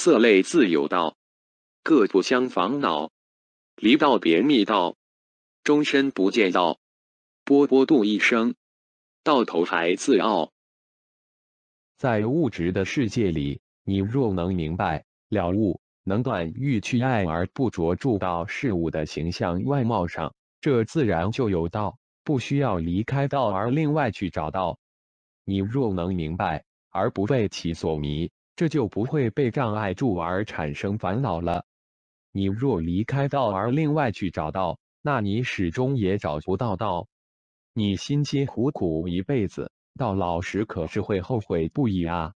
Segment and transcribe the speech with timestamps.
[0.00, 1.16] 色类自有道，
[1.82, 3.10] 各不相妨恼。
[3.74, 4.94] 离道别密道，
[5.64, 6.78] 终身不见道。
[7.42, 8.54] 波波度一生，
[9.24, 10.52] 到头还自傲。
[11.96, 24.78] 在物质的世界里，你若能明白了悟，能断欲去爱而不着住到事物的形象外貌上，这自然就有道，不需要离开道而另外去找道。
[25.42, 31.64] 你若能明白而不被其所迷，这就不会被障碍住而产生烦恼了。
[32.32, 37.06] 你若离开道而另外去找道，那你始终也找不到道。
[37.72, 42.34] 你辛辛苦苦一辈子，到老时可是会后悔不已啊！